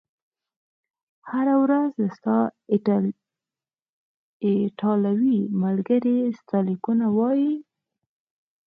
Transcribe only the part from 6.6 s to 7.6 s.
لیکونه وایي؟